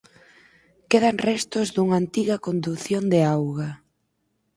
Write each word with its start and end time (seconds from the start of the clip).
Quedan 0.89 1.17
restos 1.29 1.67
dunha 1.75 1.97
antiga 2.01 2.37
condución 2.47 3.03
de 3.13 3.19
auga. 3.35 3.69